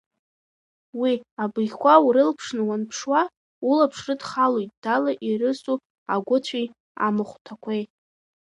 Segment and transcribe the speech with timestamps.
[0.99, 1.13] Уи
[1.43, 3.21] абыӷьқәа урылԥшны уанԥшуа,
[3.69, 5.77] улаԥш рыдхалоит дала ирысу
[6.13, 6.65] агәыцәи
[7.05, 7.83] амахәҭақәеи.